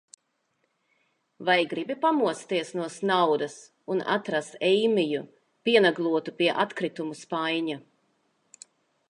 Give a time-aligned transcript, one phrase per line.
[1.49, 3.55] Vai gribi pamosties no snaudas
[3.91, 5.21] un atrast Eimiju
[5.69, 7.79] pienaglotu pie atkritumu spaiņa?